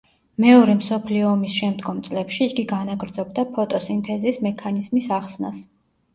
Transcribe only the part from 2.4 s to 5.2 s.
იგი განაგრძობდა ფოტოსინთეზის მექანიზმის